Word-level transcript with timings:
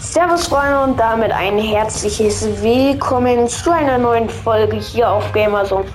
Servus 0.00 0.46
Freunde 0.46 0.80
und 0.84 1.00
damit 1.00 1.32
ein 1.32 1.58
herzliches 1.58 2.62
Willkommen 2.62 3.48
zu 3.48 3.72
einer 3.72 3.98
neuen 3.98 4.28
Folge 4.28 4.76
hier 4.76 5.10
auf 5.10 5.32
Gamerzone. 5.32 5.86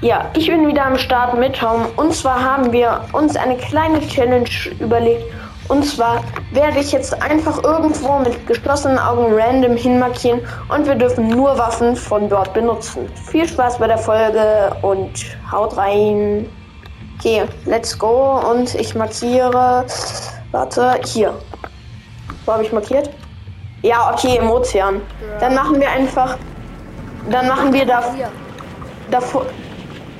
Ja, 0.00 0.30
ich 0.36 0.46
bin 0.46 0.68
wieder 0.68 0.86
am 0.86 0.96
Start 0.96 1.36
mit 1.36 1.56
Tom 1.56 1.86
und 1.96 2.14
zwar 2.14 2.40
haben 2.40 2.70
wir 2.70 3.00
uns 3.12 3.34
eine 3.34 3.56
kleine 3.56 4.00
Challenge 4.06 4.48
überlegt 4.78 5.24
und 5.66 5.84
zwar 5.84 6.22
werde 6.52 6.78
ich 6.78 6.92
jetzt 6.92 7.20
einfach 7.20 7.64
irgendwo 7.64 8.20
mit 8.20 8.46
geschlossenen 8.46 8.96
Augen 8.96 9.34
random 9.34 9.76
hinmarkieren 9.76 10.40
und 10.68 10.86
wir 10.86 10.94
dürfen 10.94 11.28
nur 11.28 11.58
Waffen 11.58 11.96
von 11.96 12.28
dort 12.28 12.54
benutzen. 12.54 13.08
Viel 13.28 13.48
Spaß 13.48 13.78
bei 13.78 13.88
der 13.88 13.98
Folge 13.98 14.70
und 14.82 15.10
haut 15.50 15.76
rein. 15.76 16.48
Okay, 17.18 17.42
let's 17.64 17.98
go 17.98 18.40
und 18.52 18.72
ich 18.76 18.94
markiere, 18.94 19.84
warte, 20.52 21.00
hier. 21.04 21.34
Wo 22.46 22.52
habe 22.52 22.62
ich 22.62 22.72
markiert? 22.72 23.10
Ja, 23.82 24.12
okay, 24.12 24.38
im 24.40 24.50
Ozean. 24.50 25.00
Dann 25.40 25.54
machen 25.54 25.80
wir 25.80 25.90
einfach. 25.90 26.36
Dann 27.30 27.46
machen 27.48 27.72
wir 27.72 27.84
da, 27.86 28.02
da, 29.10 29.20
vor- 29.20 29.46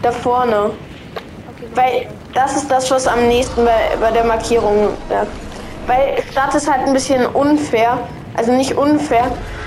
da 0.02 0.12
vorne. 0.12 0.70
Okay, 1.56 1.68
Weil 1.74 2.06
das 2.34 2.56
ist 2.56 2.70
das, 2.70 2.90
was 2.90 3.06
am 3.06 3.26
nächsten 3.28 3.64
bei, 3.64 3.96
bei 4.00 4.10
der 4.10 4.24
Markierung. 4.24 4.90
Ja. 5.10 5.26
Weil 5.86 6.22
Stadt 6.30 6.54
ist 6.54 6.70
halt 6.70 6.86
ein 6.86 6.92
bisschen 6.92 7.26
unfair. 7.26 7.98
Also 8.36 8.52
nicht 8.52 8.74
unfair, 8.76 9.24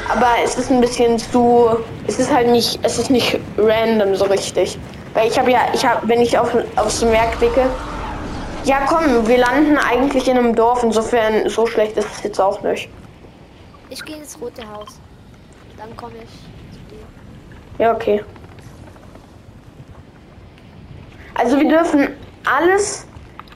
aber 0.09 0.27
es 0.45 0.55
ist 0.55 0.71
ein 0.71 0.79
bisschen 0.79 1.17
zu. 1.19 1.69
Es 2.07 2.19
ist 2.19 2.33
halt 2.33 2.47
nicht. 2.47 2.79
Es 2.83 2.97
ist 2.97 3.09
nicht 3.09 3.37
random 3.57 4.15
so 4.15 4.25
richtig. 4.25 4.77
Weil 5.13 5.27
ich 5.27 5.37
habe 5.37 5.51
ja. 5.51 5.59
Ich 5.73 5.85
habe, 5.85 6.07
wenn 6.07 6.21
ich 6.21 6.37
auf, 6.37 6.55
aufs 6.77 7.01
Meer 7.03 7.25
klicke. 7.37 7.65
Ja, 8.63 8.77
komm, 8.87 9.27
wir 9.27 9.39
landen 9.39 9.77
eigentlich 9.77 10.27
in 10.29 10.37
einem 10.37 10.55
Dorf. 10.55 10.83
Insofern, 10.83 11.49
so 11.49 11.65
schlecht 11.65 11.97
ist 11.97 12.07
es 12.15 12.23
jetzt 12.23 12.39
auch 12.39 12.61
nicht. 12.61 12.87
Ich 13.91 14.03
gehe 14.03 14.15
ins 14.15 14.39
rote 14.41 14.67
Haus. 14.67 14.99
Dann 15.77 15.95
komme 15.97 16.15
ich 16.23 16.29
zu 16.73 16.79
dir. 16.89 17.03
Ja, 17.77 17.93
okay. 17.93 18.23
Also 21.35 21.59
wir 21.59 21.67
dürfen 21.67 22.15
alles 22.45 23.05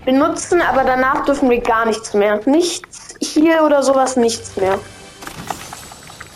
benutzen, 0.03 0.61
aber 0.61 0.83
danach 0.83 1.23
dürfen 1.25 1.49
wir 1.49 1.61
gar 1.61 1.85
nichts 1.85 2.13
mehr. 2.13 2.39
Nichts 2.45 3.15
hier 3.21 3.63
oder 3.63 3.81
sowas, 3.81 4.17
nichts 4.17 4.55
mehr. 4.57 4.77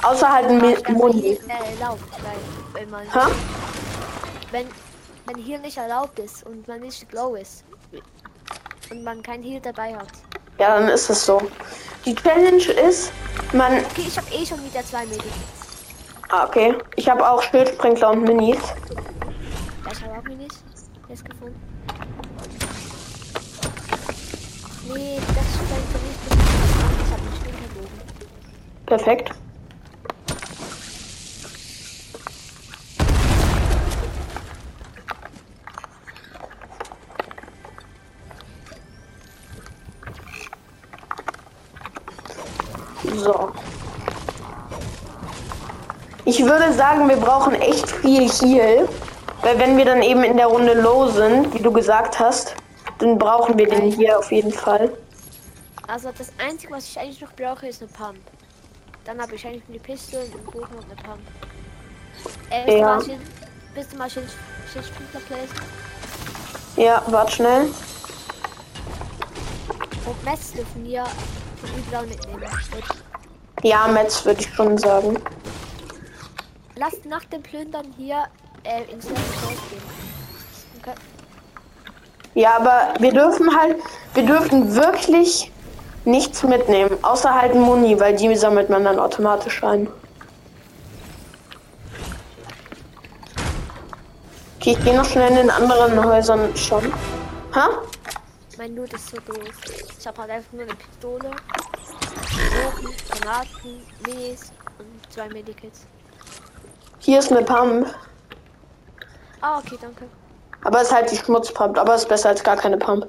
Außer 0.01 0.31
halt 0.31 0.49
Muni. 0.89 1.21
hier, 1.21 1.37
erlaubt, 1.49 2.03
weil 2.23 2.81
wenn 2.81 2.89
man 2.89 3.13
Ha? 3.13 3.27
wenn 4.51 4.65
wenn 5.25 5.43
hier 5.43 5.59
nicht 5.59 5.77
erlaubt 5.77 6.17
ist 6.19 6.45
und 6.45 6.67
man 6.67 6.79
nicht 6.79 7.07
glow 7.09 7.35
ist 7.35 7.63
und 8.89 9.03
man 9.03 9.21
kein 9.21 9.43
Heal 9.43 9.59
dabei 9.61 9.93
hat. 9.93 10.07
Ja, 10.57 10.79
dann 10.79 10.89
ist 10.89 11.09
es 11.09 11.25
so. 11.25 11.41
Die 12.05 12.15
Challenge 12.15 12.63
ist, 12.63 13.11
man... 13.53 13.79
Okay, 13.85 14.05
ich 14.07 14.17
habe 14.17 14.27
eh 14.31 14.45
schon 14.45 14.63
wieder 14.63 14.83
zwei 14.85 15.05
Medikits. 15.05 15.59
Ah, 16.29 16.45
okay. 16.45 16.75
Ich 16.95 17.09
habe 17.09 17.27
auch 17.27 17.41
Schildsprinkler 17.41 18.11
und 18.11 18.23
Minis. 18.23 18.57
Ich 19.91 20.03
habe 20.03 20.19
auch 20.19 20.23
Minis 20.23 20.63
jetzt 21.09 21.25
gefunden. 21.25 21.59
Nee, 24.93 25.19
das 25.27 25.37
ist 25.37 25.57
für 25.57 25.97
mich 25.99 26.17
Ich 27.03 27.11
habe 27.11 27.21
einen 27.21 27.35
Stinkerbogen. 27.41 27.99
Perfekt. 28.85 29.31
So. 43.15 43.51
Ich 46.25 46.43
würde 46.43 46.71
sagen, 46.73 47.07
wir 47.09 47.17
brauchen 47.17 47.55
echt 47.55 47.89
viel 47.89 48.29
Heal. 48.29 48.87
Weil 49.41 49.57
wenn 49.57 49.77
wir 49.77 49.85
dann 49.85 50.01
eben 50.01 50.23
in 50.23 50.35
der 50.35 50.47
Runde 50.47 50.73
low 50.73 51.07
sind, 51.07 51.53
wie 51.53 51.59
du 51.59 51.71
gesagt 51.71 52.19
hast, 52.19 52.55
dann 52.97 53.17
brauchen 53.17 53.57
wir 53.57 53.69
den 53.69 53.89
hier 53.91 54.19
auf 54.19 54.29
jeden 54.33 54.51
Fall. 54.51 54.91
Also 55.87 56.09
das 56.17 56.29
Einzige, 56.45 56.73
was 56.73 56.85
ich 56.89 56.99
eigentlich 56.99 57.21
noch 57.21 57.31
brauche, 57.33 57.67
ist 57.67 57.81
eine 57.81 57.89
Pump. 57.89 58.17
Dann 59.05 59.21
habe 59.21 59.35
ich 59.35 59.47
eigentlich 59.47 59.63
nur 59.69 59.77
die 59.77 59.83
Pistole, 59.83 60.23
einen 60.23 60.43
Bogen 60.45 60.75
und 60.75 60.83
eine 60.85 60.95
Pump. 61.01 61.21
Äh, 62.49 62.65
bist 62.65 62.77
Ja. 62.77 62.83
du 62.83 62.83
mal 62.97 63.05
Schild- 63.05 63.19
bist 63.73 63.93
du 63.93 63.97
mal 63.97 64.09
Schild- 64.09 64.29
Schildsprinkler 64.73 65.19
placen? 65.21 65.55
Ja, 66.75 67.01
warte 67.07 67.31
schnell. 67.31 67.61
Und 70.05 70.23
Mess 70.25 70.51
dürfen 70.51 70.83
wir 70.83 71.05
von 71.59 71.69
Üblau 71.77 72.01
mitnehmen. 72.03 72.43
Ja, 73.63 73.87
Metz 73.87 74.25
würde 74.25 74.41
ich 74.41 74.53
schon 74.53 74.77
sagen. 74.77 75.17
Lasst 76.75 77.05
nach 77.05 77.25
dem 77.25 77.41
Plündern 77.41 77.93
hier 77.97 78.23
äh, 78.63 78.83
ins 78.91 79.05
Haus 79.05 79.17
gehen. 79.69 79.81
Okay. 80.81 80.95
Ja, 82.35 82.55
aber 82.55 82.93
wir 82.99 83.11
dürfen 83.11 83.49
halt, 83.55 83.77
wir 84.13 84.25
dürfen 84.25 84.73
wirklich 84.75 85.51
nichts 86.05 86.43
mitnehmen, 86.43 86.97
außer 87.01 87.33
halt 87.33 87.53
Muni, 87.53 87.99
weil 87.99 88.15
die 88.15 88.33
sammelt 88.35 88.69
man 88.69 88.85
dann 88.85 88.99
automatisch 88.99 89.61
ein. 89.63 89.87
Okay, 94.59 94.71
ich 94.77 94.83
gehe 94.83 94.95
noch 94.95 95.05
schnell 95.05 95.29
in 95.29 95.35
den 95.35 95.49
anderen 95.49 96.03
Häusern 96.03 96.55
schon. 96.55 96.93
Ha? 97.55 97.69
Mein 98.59 98.75
Loot 98.75 98.91
ist 98.91 99.07
so 99.09 99.15
doof. 99.21 99.37
Ich 99.97 100.05
habe 100.05 100.19
halt 100.21 100.31
einfach 100.31 100.51
nur 100.51 100.63
eine 100.63 100.75
Pistole, 100.75 101.31
Bogen, 101.31 102.93
Granaten, 103.09 103.85
Minis 104.05 104.51
und 104.77 105.13
zwei 105.13 105.29
Medikits. 105.29 105.87
Hier 106.99 107.19
ist 107.19 107.31
eine 107.31 107.41
Pump, 107.45 107.87
Ah, 109.39 109.59
okay, 109.59 109.77
danke. 109.79 110.03
aber 110.65 110.81
ist 110.81 110.93
halt 110.93 111.09
die 111.09 111.15
Schmutzpump, 111.15 111.77
aber 111.77 111.95
ist 111.95 112.09
besser 112.09 112.27
als 112.27 112.43
gar 112.43 112.57
keine 112.57 112.75
Pump. 112.77 113.07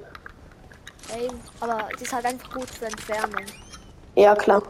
Ey, 1.13 1.29
aber 1.59 1.89
die 1.99 2.05
ist 2.05 2.13
halt 2.13 2.27
einfach 2.27 2.49
gut 2.55 2.71
für 2.71 2.85
Entfernung. 2.87 3.45
Ja, 4.15 4.37
klar. 4.37 4.63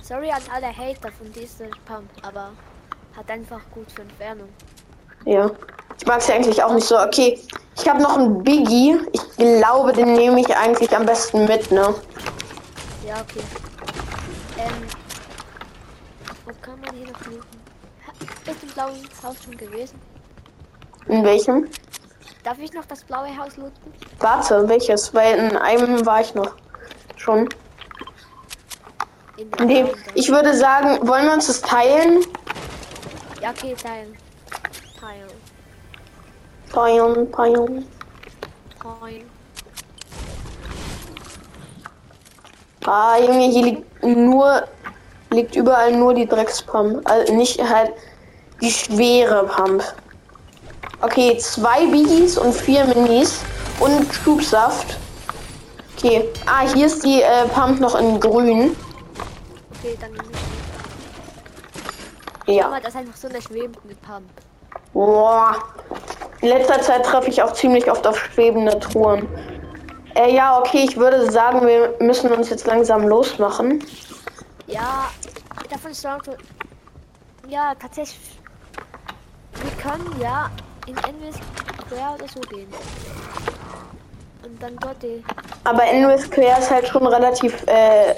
Sorry 0.00 0.30
an 0.30 0.40
alle 0.50 0.74
Hater 0.74 1.12
von 1.12 1.30
dieser 1.34 1.66
Pump, 1.84 2.08
aber 2.22 2.52
hat 3.14 3.28
einfach 3.30 3.60
gut 3.70 3.92
für 3.92 4.00
Entfernung. 4.00 4.48
Ja. 5.26 5.50
Ich 6.00 6.06
mag 6.06 6.22
sie 6.22 6.32
eigentlich 6.32 6.62
auch 6.62 6.72
nicht 6.72 6.86
so. 6.86 6.98
Okay, 6.98 7.38
ich 7.78 7.88
habe 7.88 8.02
noch 8.02 8.16
einen 8.16 8.42
Biggie. 8.42 8.98
Ich 9.12 9.36
glaube, 9.36 9.92
den 9.92 10.12
nehme 10.14 10.40
ich 10.40 10.56
eigentlich 10.56 10.94
am 10.94 11.06
besten 11.06 11.46
mit, 11.46 11.70
ne? 11.70 11.94
Ja, 13.06 13.14
okay. 13.20 13.42
Ähm, 14.58 14.72
wo 16.44 16.52
kann 16.60 16.80
man 16.80 16.94
hier 16.94 17.06
noch 17.06 17.24
looten? 17.26 17.60
Ha, 18.06 18.50
Ist 18.50 18.62
im 18.62 18.68
blauen 18.70 19.08
Haus 19.22 19.36
schon 19.44 19.56
gewesen? 19.56 20.00
In 21.06 21.24
welchem? 21.24 21.68
Darf 22.44 22.58
ich 22.58 22.72
noch 22.72 22.84
das 22.86 23.04
blaue 23.04 23.36
Haus 23.36 23.56
looten? 23.56 23.92
Warte, 24.18 24.68
welches? 24.68 25.14
Weil 25.14 25.38
in 25.38 25.56
einem 25.56 26.04
war 26.04 26.20
ich 26.20 26.34
noch. 26.34 26.52
Schon. 27.16 27.48
Nee, 29.60 29.86
ich 30.14 30.28
würde 30.30 30.56
sagen, 30.56 31.06
wollen 31.06 31.26
wir 31.26 31.32
uns 31.34 31.46
das 31.46 31.60
teilen? 31.60 32.24
Ja, 33.40 33.50
okay, 33.50 33.74
teilen. 33.80 34.16
Teilen. 35.00 35.28
Teilen, 36.72 37.32
teilen. 37.32 37.86
Teilen. 38.80 39.38
Ah, 42.84 43.18
Junge, 43.18 43.48
hier 43.50 43.64
liegt 43.64 44.02
nur, 44.02 44.62
liegt 45.30 45.56
überall 45.56 45.92
nur 45.92 46.14
die 46.14 46.26
Dreckspump. 46.26 47.08
Also 47.08 47.34
nicht 47.34 47.62
halt 47.62 47.92
die 48.60 48.70
schwere 48.70 49.44
Pump. 49.44 49.82
Okay, 51.02 51.36
zwei 51.38 51.86
Biggies 51.86 52.38
und 52.38 52.54
vier 52.54 52.84
Minis 52.86 53.40
und 53.78 54.12
Schubsaft. 54.12 54.96
Okay, 55.96 56.28
ah, 56.46 56.66
hier 56.72 56.86
ist 56.86 57.04
die 57.04 57.22
äh, 57.22 57.46
Pump 57.48 57.78
noch 57.80 57.94
in 57.94 58.18
grün. 58.20 58.76
Okay, 59.78 59.96
dann. 60.00 60.12
Ja. 62.46 62.66
Aber 62.66 62.80
das 62.80 62.94
ist 62.94 62.96
einfach 62.96 63.16
so 63.16 63.28
eine 63.28 63.42
schwebende 63.42 63.94
Pump. 63.96 64.28
Boah. 64.92 65.56
In 66.40 66.48
letzter 66.48 66.80
Zeit 66.80 67.04
treffe 67.04 67.28
ich 67.28 67.42
auch 67.42 67.52
ziemlich 67.52 67.90
oft 67.90 68.06
auf 68.06 68.18
schwebende 68.18 68.78
Truhen. 68.78 69.28
Äh, 70.14 70.34
ja, 70.34 70.58
okay, 70.58 70.84
ich 70.88 70.96
würde 70.96 71.30
sagen, 71.30 71.66
wir 71.66 71.94
müssen 72.00 72.30
uns 72.32 72.50
jetzt 72.50 72.66
langsam 72.66 73.06
losmachen. 73.06 73.84
Ja, 74.66 75.10
davon 75.70 75.90
ist 75.90 76.02
Toronto. 76.02 76.32
Ja, 77.48 77.74
tatsächlich. 77.74 78.38
Wir 79.54 79.70
können 79.82 80.20
ja 80.20 80.50
in 80.86 80.96
Endless 80.98 81.36
Square 81.86 82.14
oder 82.14 82.28
so 82.28 82.40
gehen. 82.40 82.68
Und 84.44 84.62
dann 84.62 84.76
dort 84.80 85.02
die. 85.02 85.24
Aber 85.64 85.84
Endless 85.84 86.22
Square 86.22 86.58
ist 86.60 86.70
halt 86.70 86.88
schon 86.88 87.06
relativ 87.06 87.64
äh, 87.66 88.14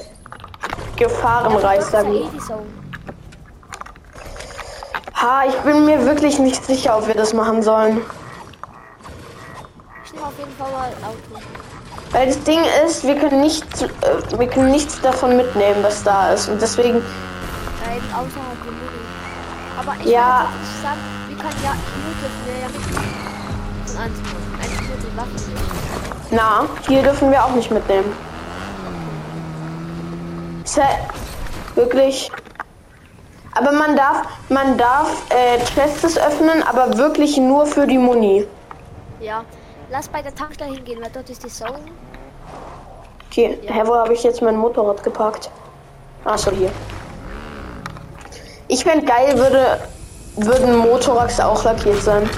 gefahrenreich, 0.96 1.80
ist 1.80 1.90
sagen 1.90 2.12
ja 2.14 2.20
wir. 2.32 2.89
Ha, 5.20 5.44
ich 5.46 5.54
bin 5.56 5.84
mir 5.84 6.02
wirklich 6.06 6.38
nicht 6.38 6.64
sicher, 6.64 6.96
ob 6.96 7.06
wir 7.06 7.14
das 7.14 7.34
machen 7.34 7.62
sollen. 7.62 8.00
Ich 10.04 10.12
nehme 10.14 10.26
auf 10.26 10.32
jeden 10.38 10.52
Fall 10.52 10.70
mal 10.72 10.88
Auto. 11.06 11.42
Weil 12.12 12.28
das 12.28 12.42
Ding 12.44 12.60
ist, 12.86 13.04
wir 13.06 13.16
können 13.16 13.42
nichts, 13.42 13.82
äh, 13.82 13.88
wir 14.38 14.46
können 14.48 14.70
nichts 14.70 14.98
davon 15.02 15.36
mitnehmen, 15.36 15.82
was 15.82 16.02
da 16.02 16.32
ist. 16.32 16.48
Und 16.48 16.62
deswegen, 16.62 17.02
Nein, 17.84 18.00
Muni. 18.14 18.30
Aber 19.78 19.94
ich 20.00 20.06
Ja. 20.06 20.48
nicht 20.60 20.82
sagen, 20.82 21.00
wir 21.28 21.36
können 21.36 21.62
ja 21.64 21.72
wir 22.46 22.58
ja 22.60 22.68
mitnehmen. 22.68 23.20
Nicht. 23.84 23.96
na, 26.30 26.64
hier 26.88 27.02
dürfen 27.02 27.30
wir 27.30 27.44
auch 27.44 27.54
nicht 27.54 27.70
mitnehmen. 27.70 28.10
Ist 30.64 30.76
ja 30.78 30.88
wirklich. 31.74 32.30
Aber 33.52 33.72
man 33.72 33.96
darf, 33.96 34.26
man 34.48 34.78
darf 34.78 35.30
äh, 35.30 35.58
Chests 35.74 36.16
öffnen, 36.16 36.62
aber 36.62 36.96
wirklich 36.96 37.36
nur 37.36 37.66
für 37.66 37.86
die 37.86 37.98
Muni. 37.98 38.46
Ja. 39.20 39.44
Lass 39.90 40.08
bei 40.08 40.22
der 40.22 40.34
Tankstelle 40.34 40.72
hingehen, 40.72 41.00
weil 41.02 41.10
dort 41.10 41.28
ist 41.30 41.42
die 41.42 41.48
Zone. 41.48 41.80
Okay, 43.28 43.58
hä, 43.66 43.82
wo 43.84 43.96
habe 43.96 44.12
ich 44.12 44.22
jetzt 44.22 44.40
mein 44.40 44.56
Motorrad 44.56 45.02
geparkt? 45.02 45.50
Achso, 46.24 46.52
hier. 46.52 46.70
Ich 48.68 48.84
fände 48.84 49.04
geil, 49.04 49.36
würde, 49.36 49.80
würden 50.36 50.76
Motorrads 50.76 51.40
auch 51.40 51.64
lackiert 51.64 52.00
sein. 52.02 52.30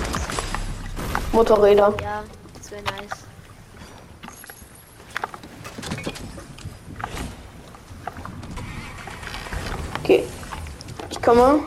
Motorräder. 1.32 1.92
Ja, 2.02 2.22
das 2.58 2.70
wäre 2.70 2.82
nice. 2.82 3.26
Okay. 10.02 10.24
Ich 11.22 11.26
komme. 11.28 11.60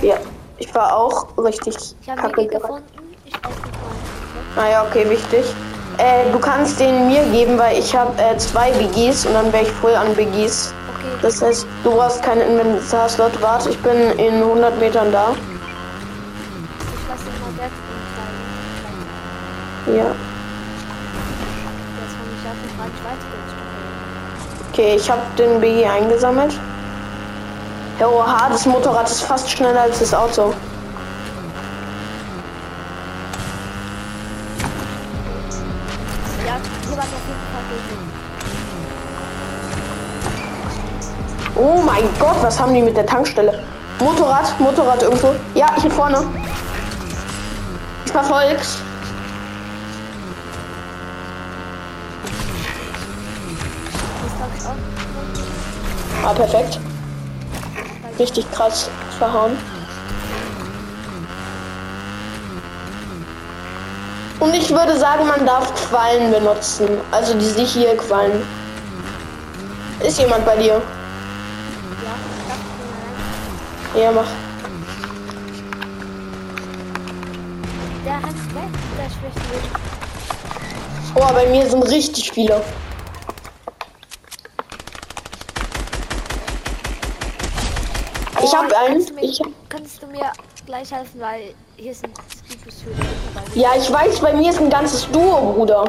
Ja, 0.00 0.14
ich 0.58 0.72
war 0.72 0.96
auch 0.96 1.36
richtig 1.38 1.74
Ich 2.00 2.06
kacke 2.06 2.46
gefunden. 2.46 2.84
Ich 3.24 3.34
weiß 3.34 3.42
nicht 3.42 4.56
mal. 4.56 4.64
Ah 4.64 4.86
okay, 4.86 5.10
wichtig. 5.10 5.44
Äh, 5.98 6.30
du 6.30 6.38
kannst 6.38 6.78
den 6.78 7.08
mir 7.08 7.24
geben, 7.32 7.58
weil 7.58 7.80
ich 7.80 7.96
habe 7.96 8.12
äh, 8.22 8.36
zwei 8.36 8.70
Biggies 8.70 9.26
und 9.26 9.34
dann 9.34 9.52
wäre 9.52 9.64
ich 9.64 9.72
voll 9.72 9.96
an 9.96 10.14
Biggies. 10.14 10.72
Okay, 10.96 11.08
Das 11.20 11.42
heißt, 11.42 11.66
du 11.82 11.90
brauchst 11.90 12.22
keinen 12.22 12.42
Inventarslot. 12.42 13.42
Warte, 13.42 13.70
ich 13.70 13.78
bin 13.82 13.96
in 14.18 14.34
100 14.34 14.78
Metern 14.78 15.10
da. 15.10 15.30
ich 15.32 17.08
lasse 17.08 17.24
und 17.26 17.58
dann. 17.58 17.70
Ja. 19.96 20.04
Jetzt 20.04 20.14
fange 22.14 22.30
ich 22.38 22.46
auf 22.46 22.56
die 22.62 22.70
Reichweite 22.80 23.26
durchzuführen. 23.32 23.62
Okay, 24.72 24.96
ich 24.96 25.10
habe 25.10 25.20
den 25.36 25.60
Biggie 25.60 25.84
eingesammelt. 25.84 26.58
Ja, 28.00 28.08
oha, 28.08 28.48
das 28.48 28.64
Motorrad 28.64 29.06
ist 29.06 29.22
fast 29.22 29.50
schneller 29.50 29.82
als 29.82 29.98
das 29.98 30.14
Auto. 30.14 30.54
Oh 41.54 41.82
mein 41.84 42.04
Gott, 42.18 42.36
was 42.40 42.58
haben 42.58 42.72
die 42.72 42.80
mit 42.80 42.96
der 42.96 43.04
Tankstelle? 43.04 43.62
Motorrad, 44.00 44.58
Motorrad 44.58 45.02
irgendwo. 45.02 45.34
Ja, 45.54 45.66
hier 45.82 45.90
vorne. 45.90 46.24
Ich 48.06 48.10
verfolg's. 48.10 48.78
Ah, 56.24 56.32
perfekt. 56.34 56.78
Richtig 58.18 58.50
krass 58.52 58.88
verhauen. 59.18 59.56
Und 64.38 64.54
ich 64.54 64.70
würde 64.70 64.96
sagen, 64.98 65.26
man 65.26 65.44
darf 65.46 65.72
Quallen 65.88 66.30
benutzen. 66.30 66.88
Also 67.10 67.34
diese 67.34 67.62
hier 67.62 67.96
Quallen. 67.96 68.42
Ist 70.00 70.18
jemand 70.18 70.44
bei 70.44 70.56
dir? 70.56 70.80
Ja, 73.94 74.10
mach. 74.10 74.26
Der 78.04 78.14
rennt 78.14 78.54
weg, 78.54 78.70
der. 78.98 79.10
Oh, 81.14 81.32
bei 81.34 81.46
mir 81.46 81.68
sind 81.68 81.82
richtig 81.82 82.32
viele. 82.32 82.62
Ich 88.42 88.54
hab 88.54 88.72
einen. 88.72 88.94
Kannst 88.94 89.10
du, 89.10 89.14
mir, 89.14 89.22
Ich 89.22 89.40
kannst 89.68 90.02
du 90.02 90.06
mir 90.06 90.32
gleich 90.66 90.90
helfen, 90.90 91.20
weil 91.20 91.54
hier 91.76 91.94
sind 91.94 92.16
Speakers 92.44 92.82
für 92.82 92.90
ja, 93.58 93.70
ich 93.76 93.92
weiß, 93.92 94.20
bei 94.20 94.32
mir 94.32 94.50
ist 94.50 94.58
ein 94.60 94.70
ganzes 94.70 95.10
Duo, 95.10 95.52
Bruder. 95.52 95.84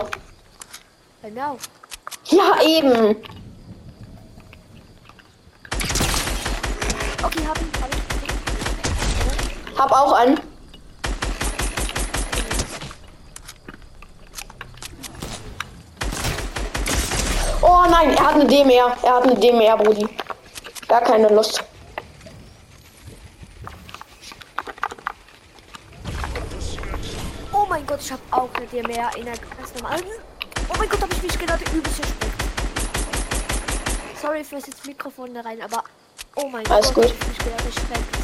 Bei 1.21 1.31
mir 1.31 1.49
auch. 1.49 1.57
Ja, 2.25 2.61
eben. 2.61 3.15
Okay, 7.23 7.41
hab 7.47 7.57
ihn, 7.61 7.71
hab 7.81 7.93
ihn. 7.93 8.01
Hab 9.77 9.91
auch 9.91 10.11
einen. 10.13 10.39
Oh 17.61 17.85
nein, 17.89 18.11
er 18.11 18.25
hat 18.25 18.35
eine 18.35 18.45
DMR. 18.45 18.97
Er 19.03 19.15
hat 19.15 19.23
eine 19.23 19.35
DMR, 19.35 19.77
Brudi. 19.77 20.07
Gar 20.89 21.01
keine 21.01 21.29
Lust. 21.29 21.63
Oh 27.53 27.65
mein 27.69 27.85
Ich 28.53 28.59
hab 28.59 28.67
auch 28.67 28.73
eine 28.73 28.83
DMR 28.87 29.09
in 29.17 29.25
der 29.25 29.33
ganz 29.37 29.73
normalen. 29.81 30.03
Oh 30.69 30.73
mein 30.77 30.89
Gott, 30.89 31.01
hab 31.01 31.11
ich 31.13 31.21
mich 31.23 31.39
gerade 31.39 31.63
übelst 31.73 31.99
erschreckt. 31.99 32.33
Sorry 34.21 34.43
fürs 34.43 34.67
jetzt 34.67 34.85
Mikrofon 34.85 35.33
da 35.33 35.41
rein, 35.41 35.61
aber 35.61 35.83
oh 36.35 36.47
mein 36.49 36.65
Alles 36.67 36.93
Gott, 36.93 37.05
gut. 37.05 37.05
hab 37.05 37.21
ich 37.21 37.27
mich 37.27 37.37
gerade 37.39 37.63
erschreckt. 37.63 38.15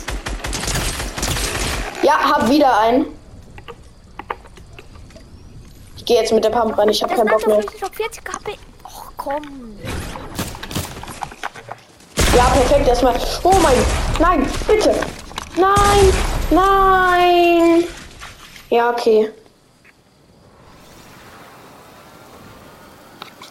Ja, 2.04 2.14
hab 2.32 2.50
wieder 2.50 2.80
einen. 2.80 3.06
Ich 5.98 6.06
gehe 6.06 6.22
jetzt 6.22 6.32
mit 6.32 6.44
der 6.44 6.50
Pump 6.50 6.78
rein. 6.78 6.90
Ich 6.90 7.02
hab 7.04 7.10
Der 7.10 7.18
keinen 7.18 7.30
Bock 7.30 7.46
mehr. 7.46 7.62
Sniper 7.62 7.88
auf 7.88 7.94
40 7.94 8.24
KP. 8.24 8.58
Och 8.84 9.12
komm. 9.18 9.78
Ja, 12.36 12.46
perfekt. 12.46 12.88
Erstmal. 12.88 13.16
Oh 13.44 13.56
mein. 13.62 13.78
Nein, 14.20 14.50
bitte. 14.68 14.96
Nein. 15.58 16.14
Nein. 16.52 17.84
Ja, 18.70 18.92
okay. 18.92 19.32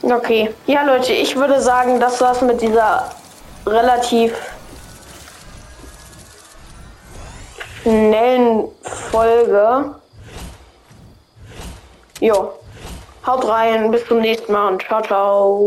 Okay. 0.02 0.54
Ja, 0.66 0.82
Leute, 0.82 1.12
ich 1.12 1.34
würde 1.34 1.60
sagen, 1.60 1.98
das 1.98 2.20
war's 2.20 2.40
mit 2.40 2.60
dieser 2.60 3.10
relativ 3.66 4.32
schnellen 7.82 8.68
Folge. 9.10 9.94
Jo. 12.20 12.52
Haut 13.26 13.46
rein, 13.46 13.90
bis 13.90 14.06
zum 14.06 14.20
nächsten 14.20 14.52
Mal 14.52 14.68
und 14.68 14.82
ciao, 14.82 15.02
ciao. 15.02 15.66